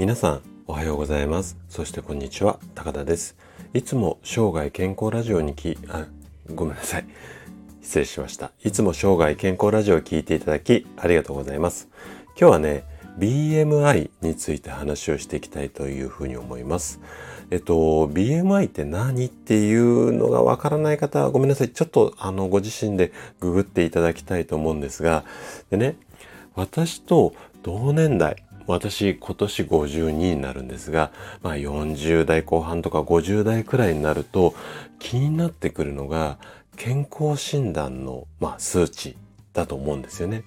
[0.00, 1.58] 皆さんおはようございます。
[1.68, 2.58] そしてこんにちは。
[2.74, 3.36] 高田です。
[3.74, 6.06] いつも生涯健康ラジオにきあ
[6.54, 7.04] ごめんなさい。
[7.82, 8.50] 失礼しました。
[8.64, 11.90] いつも生涯健康ラジオを聞いていただきありがとうございます。
[12.28, 12.84] 今日はね
[13.18, 16.98] BMI について話をしていきたいというふうに思います。
[17.50, 21.68] えっと、BMI って何っていうのがわからない方はごめんなさい。
[21.68, 25.24] ちょっとあの、ご自身でググっていただきたいと思うんですが、
[25.68, 25.98] でね、
[26.54, 34.54] 私と同年代、私今年52になるんですが、まあ40代後半とか50代くらいになると
[34.98, 36.38] 気になってくるのが
[36.76, 39.16] 健康診断の、まあ、数値
[39.52, 40.44] だと思うんですよね。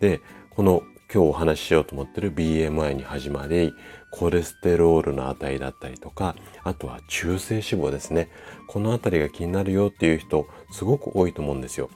[0.00, 0.20] で、
[0.50, 3.74] この今日お話ししようと思ってる BMI に始まり、
[4.10, 8.30] コレステロールの値だったりとか、あとは中性脂肪ですね。
[8.68, 11.90] このあたりが気になるよっていう人、すごく多いと思うんですよ。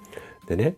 [0.47, 0.77] でね、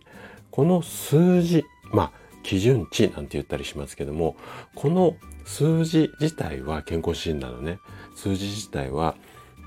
[0.49, 2.11] この数字、まあ、
[2.43, 4.35] 基準値なんて言ったりしますけども、
[4.75, 7.79] この数字自体は健康診断のね、
[8.15, 9.15] 数字自体は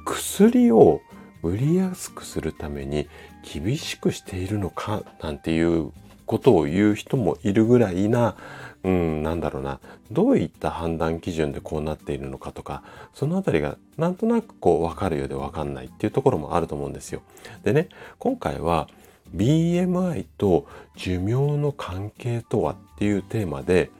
[0.04, 1.00] 薬を
[1.42, 3.08] 売りやすくするために
[3.42, 5.92] 厳しくしているのかなんていう
[6.24, 8.36] ことを言う人もいるぐらいな、
[8.82, 12.82] うん、なんだろうな、どういった判断基準でこうなっているのかとか、
[13.14, 17.22] そのあたりがなんとなくこう分かるようで分かんないっていうところもあると思うんですよ。
[17.62, 17.88] でね、
[18.18, 18.88] 今回は
[19.34, 23.90] BMI と寿命の関係とはっていうテーマで、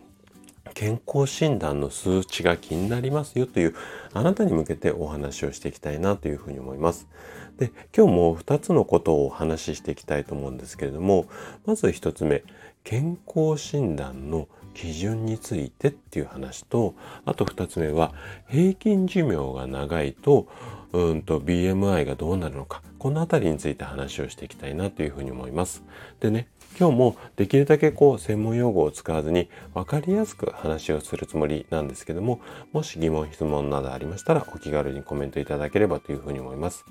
[0.75, 3.75] 健康診断の数値が気になりますよという
[4.13, 7.09] あなたに向けてお話をしていきたいなというふうに思います。
[7.57, 11.27] で今日も2つのことをお話ししていきたいと思うんですけれども
[11.65, 12.45] まず1つ目
[12.85, 18.13] 健康診断の基準についてっていう話とあと2つ目は
[18.47, 20.47] 平均寿命が長いと
[20.93, 25.85] うんと BMI がどうなるのかこの辺りについて話をしていきたいなというふうに思います。
[26.19, 32.41] でね今日もできるだけこう専門用語を使わずに分かりやすく話をするつもりなんですけども
[32.73, 36.85] もし疑問質問などありましたらお気軽にコメントいただければというふうに思います。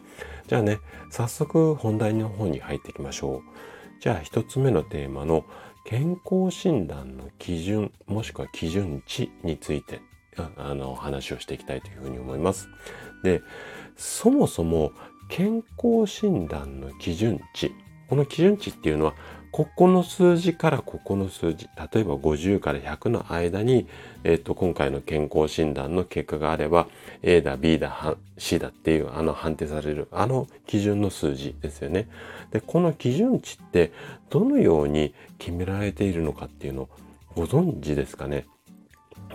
[0.47, 0.79] じゃあね
[1.11, 3.41] 早速本題の方に入っていきましょう。
[3.99, 5.43] じゃあ一つ目のテーマの
[5.83, 9.99] 健康診断の基準もしくは基準値について
[10.55, 12.69] あの話をしていきたいというふうに思います。
[13.21, 13.41] で
[13.97, 14.93] そもそも
[15.29, 17.73] 健康診断の基準値
[18.09, 19.13] この基準値っていうのは
[19.51, 23.87] ここの数字からここの数字例えば50から100の間に、
[24.25, 26.87] えーと、今回の健康診断の結果があれば
[27.23, 32.09] A だ B だ C だっていうあの判定されるあの基準の数字ですよね。
[32.51, 33.93] でこの基準値って
[34.29, 36.89] どのように決められているのかっていうのを
[37.33, 38.45] ご存知ですかね？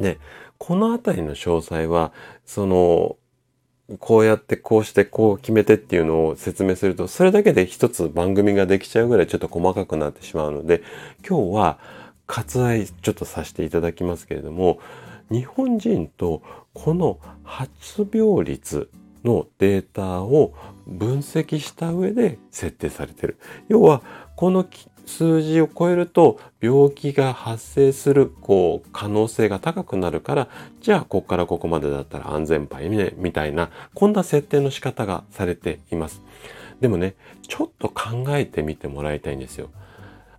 [0.03, 0.19] で
[0.59, 2.13] この辺りの詳細は
[2.45, 3.17] その
[3.99, 10.83] こうやってこうしてこう決めてっていうのを説明するとそれだけで一つ番組ができちゃうぐらいちょっと細かくなってしまうので
[11.27, 11.79] 今日は
[12.27, 14.79] 割愛ちょっとさせていただきますけれども
[15.31, 16.43] 日本人と
[16.73, 18.91] この発病率
[19.25, 20.55] のデータを
[20.87, 23.39] 分析した上で設定されてる。
[23.69, 24.03] 要は
[24.37, 24.65] この
[25.11, 30.49] 数字を超えると病気が発生するこう可能性が高くなるから
[30.81, 36.23] じゃあここからここまでだったら安全牌ねみたいなこんな設定の仕方がされています。
[36.81, 37.15] でもね
[37.47, 39.71] ちょっと考えてみてもらいたいんですよ。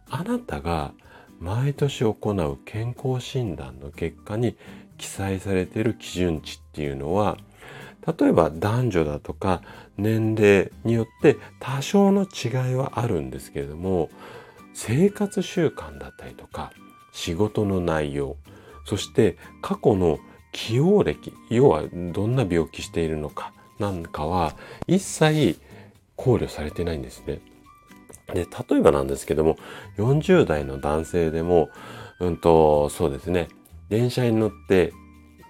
[0.09, 0.93] あなたが
[1.39, 4.55] 毎年行う健康診断の結果に
[4.97, 7.37] 記載されている基準値っていうのは
[8.19, 9.61] 例えば男女だとか
[9.97, 14.09] 年齢によって多少の違いはあるんですけれども
[14.73, 16.71] 生活習慣だったりとか
[17.11, 18.37] 仕事の内容
[18.85, 20.19] そして過去の
[20.51, 24.55] 起用歴要はどんな病気しているのかなんかは
[24.87, 25.59] 一切
[26.15, 27.39] 考慮されてないんですね。
[28.33, 29.57] で例えばなんですけども
[29.97, 31.69] 40代の男性でも
[32.19, 33.49] うんとそうですね
[33.89, 34.93] 電車に乗って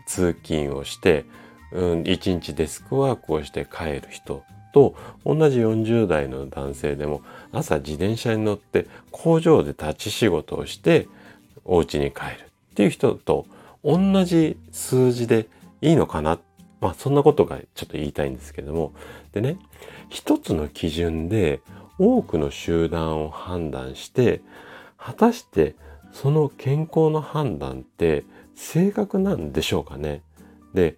[0.08, 1.26] 通勤をして、
[1.72, 4.44] うん、1日デスクワークをして帰る人
[4.74, 4.96] と
[5.26, 7.22] 同じ40代の男性でも
[7.52, 11.08] 朝自転車に乗って工場で立ち仕事をして
[11.66, 12.28] お家に帰る
[12.72, 13.46] っていう人と
[13.84, 15.48] 同じ数字で
[15.82, 16.40] いいのかな？
[16.80, 18.94] まあそんなことがちょっと言いたいんですけども。
[19.34, 19.58] でね
[20.10, 21.62] 一つの基準で
[21.98, 24.42] 多くの集団を判断して
[24.98, 25.76] 果たして
[26.12, 28.26] その健康の判断って
[28.56, 30.22] 正確なんでしょうかね？
[30.74, 30.98] で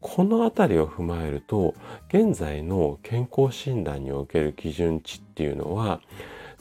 [0.00, 1.74] このあたりを踏まえると
[2.08, 6.00] 現在の健康診断における基準値っていうのは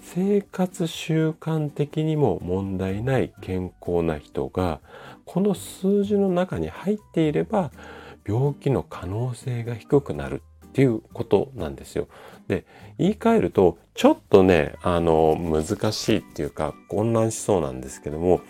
[0.01, 4.79] 生活習慣的にも問題ない健康な人が
[5.25, 7.71] この数字の中に入っていれば
[8.25, 12.07] 病気の可能性が低くなるっていうことなんですよ。
[12.47, 12.65] で
[12.97, 18.41] 言い換えるとちょっとねあの難しいっていうか混乱しそうなんですけども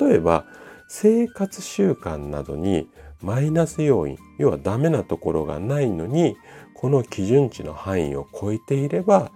[0.00, 0.44] 例えば
[0.88, 2.88] 生活習慣などに
[3.24, 6.36] マイナス要因、要はダメなところがないのに、
[6.74, 9.32] この基準値の範囲を超えていれば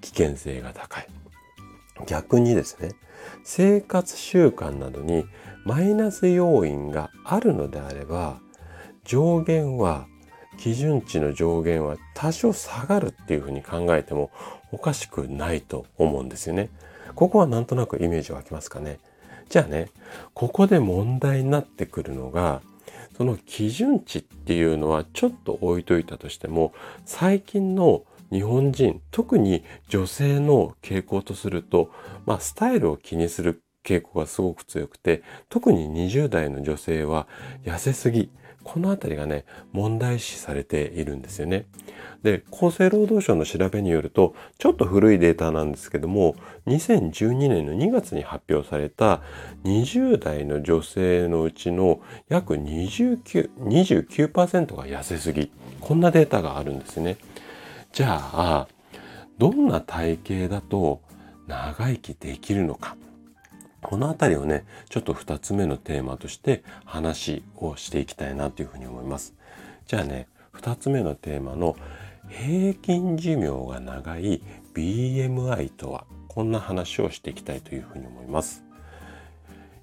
[0.00, 1.06] 危険性が高い。
[2.06, 2.90] 逆にですね、
[3.44, 5.24] 生活習慣などに
[5.64, 8.40] マイナス要因があるのであれば、
[9.04, 10.06] 上限は、
[10.58, 14.32] 基準値の上限は多少下がるっていうふうに考えても
[14.72, 16.68] おかしくないと思うんですよね。
[17.14, 18.98] ここはなんとなくイメージ湧きますかね。
[19.48, 19.88] じゃあね、
[20.34, 22.60] ここで問題になってくるのが、
[23.18, 26.72] その基準値っていうのはちょっと置いといたとしても、
[27.04, 31.90] 最近の日本人、特に女性の傾向とすると、
[32.26, 37.26] まあ、スタイルを気にする傾向がすごく強くて、特に20代の女性は
[37.64, 38.30] 痩せすぎ、
[38.64, 41.66] このあたりがね、問題視されているんですよね。
[42.22, 49.22] で、厚生労働省の調べによると、ちょっと古いデータなんですけども、2012年の2月に発表された
[49.64, 55.50] 20代の女性のうちの約29、29%が痩せすぎ。
[55.80, 57.16] こんなデータがあるんですね。
[57.92, 58.68] じゃあ、
[59.38, 61.00] どんな体型だと
[61.46, 62.96] 長生きできるのか。
[63.82, 69.34] このあたりをね、ちょっと2つ目のテーマとして話をしていきたいなというふうに思います。
[69.86, 71.76] じゃあね、2つ目のテーマの
[72.28, 74.42] 平均寿命が長い
[74.74, 78.64] BMI とは、こんな話をしていきたいというふうに思います。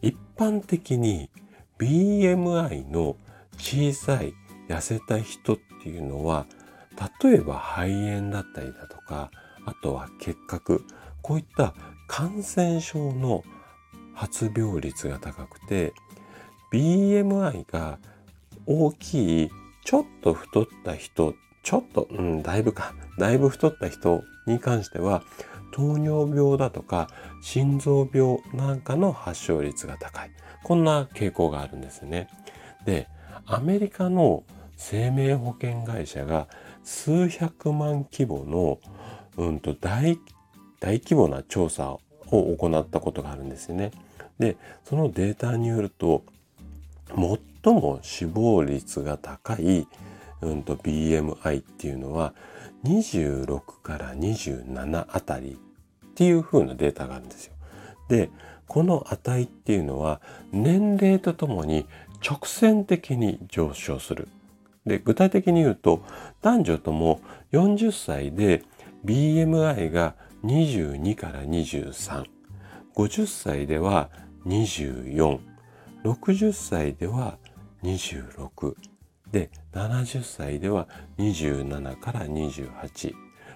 [0.01, 1.29] 一般的に
[1.79, 3.15] BMI の
[3.57, 4.33] 小さい
[4.67, 6.45] 痩せた人っていうのは、
[7.23, 9.31] 例えば肺炎だったりだとか、
[9.65, 10.85] あとは結核、
[11.21, 11.73] こういった
[12.07, 13.43] 感染症の
[14.15, 15.93] 発病率が高くて
[16.73, 17.99] BMI が
[18.65, 19.49] 大きい
[19.83, 21.35] ちょっと太った人
[21.65, 22.93] ちょっと、うん、だいぶか。
[23.17, 25.23] だいぶ太った人に関しては
[25.71, 27.09] 糖尿病だとか
[27.41, 30.31] 心臓病なんかの発症率が高い。
[30.63, 32.27] こんな傾向があるんですね。
[32.85, 33.07] で
[33.47, 34.43] アメリカの
[34.77, 36.47] 生命保険会社が
[36.83, 38.79] 数百万規模の、
[39.37, 40.19] うんと大
[40.79, 41.97] 大規模な調査
[42.31, 43.91] を行ったことがあるんですよね。
[44.39, 46.23] でそのデータによると
[47.63, 49.87] 最も死亡率が高い、
[50.41, 52.33] うん、BMI っていうのは
[52.83, 55.57] 26から27あたり
[56.05, 57.53] っていう風なデータがあるんですよ。
[58.09, 58.29] で
[58.67, 61.85] この値っていうのは年齢とともに
[62.27, 64.27] 直線的に上昇する。
[64.85, 66.03] で具体的に言うと
[66.41, 67.19] 男女とも
[67.51, 68.63] 40歳で
[69.03, 72.23] BMI が22から23
[72.95, 74.09] 50歳では
[74.45, 75.39] 24、
[76.03, 77.39] 60歳では
[77.83, 78.75] 26、
[79.31, 80.87] で、70歳では
[81.17, 83.13] 27から28。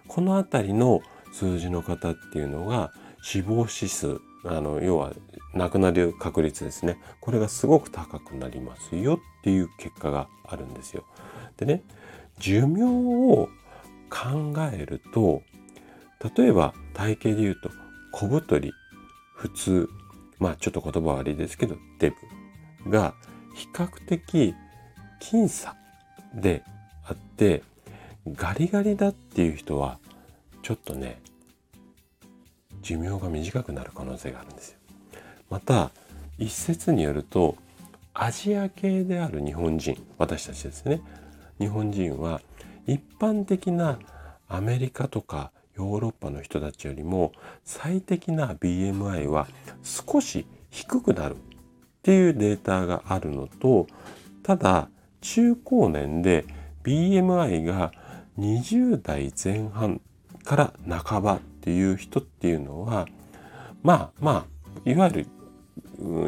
[0.08, 1.02] このあたりの
[1.32, 5.14] 数字の方っていうのが死亡指数、あの、要は
[5.54, 6.98] 亡くなる確率ですね。
[7.22, 11.06] これがすごく高くなりますよっていう結果があるんですよ。
[11.56, 11.84] でね、
[12.40, 13.48] 寿命を
[14.10, 15.44] 考えると、
[16.36, 17.70] 例えば体型で言うと
[18.12, 18.74] 小太り、
[19.36, 19.90] 普通、
[20.40, 22.14] まあちょっと言葉悪いですけど、デ
[22.84, 23.14] ブが
[23.56, 24.54] 比較的
[25.22, 25.76] 僅差
[26.34, 26.64] で
[27.06, 27.64] あって、
[28.28, 30.00] ガリガリだっていう人は、
[30.62, 31.22] ちょっとね、
[32.82, 34.78] 寿命が短くなる可能性があるんですよ。
[35.50, 35.92] また、
[36.38, 37.56] 一説によると、
[38.14, 41.02] アジア系である日本人、私たちですね。
[41.60, 42.42] 日本人は
[42.88, 44.00] 一般的な
[44.48, 47.32] アメリカとかヨーロッパの人たちよりも
[47.64, 49.48] 最適な BMI は
[49.82, 51.38] 少し低くなるっ
[52.04, 53.88] ていうデータがあるのと
[54.44, 54.90] ただ
[55.22, 56.46] 中高年で
[56.84, 57.94] BMI が
[58.38, 60.02] 20代前半
[60.44, 63.08] から半ばっていう人っていうのは
[63.82, 64.46] まあま
[64.86, 65.28] あいわゆる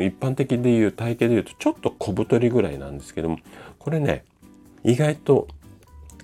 [0.05, 3.37] 一般的でいう体型でいうとちょっと小太りぐらいなんですけども
[3.79, 4.23] これね
[4.83, 5.47] 意外と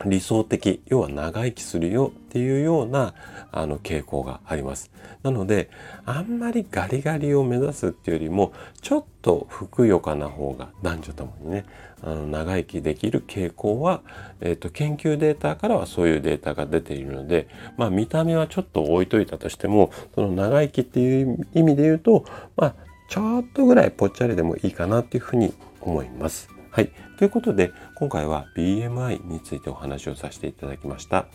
[0.05, 3.13] 理想的、要は長生きするよっていうような
[3.51, 4.91] あの傾向があります。
[5.23, 5.69] なので、
[6.05, 11.65] あんまりガリガリを目指すっていうよりも、ちょっとふくよかな方が男女ともにね、
[12.03, 14.01] あの長生きできる傾向は、
[14.39, 22.25] えっ、ー、と、研究データからはそういうデータが出ているので、まあ見た目はちょっと置いといたとしても、その長生きっていう意味で言うと、
[22.55, 22.75] まあ
[23.09, 26.56] ちょっとぐらいぽっちゃりでもいいかなっていうふうに思います。
[26.77, 26.91] はい。
[27.17, 31.25] ということで、今回は BMI についてお話をさせていただきました。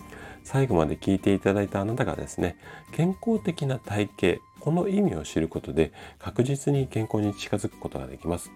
[0.44, 2.56] 最後まで聞いていただいたあなたがですね、
[2.92, 8.52] 健康的な体型、この意味を知ることで確実に健康に近づくことができます。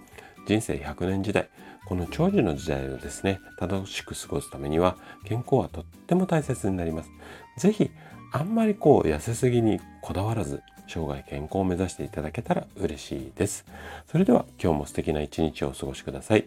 [0.47, 1.49] 人生100年時代、
[1.87, 7.11] この長寿の時代をですね、楽しく過ごすためには健康はとっても大切になります。
[7.59, 7.91] ぜひ、
[8.31, 13.65] あんまりこう痩せすぎにこだわらず、生涯健康を目指していただけたら嬉しいです。
[14.07, 16.47] それでは今日も素敵な一日をお過ごしください。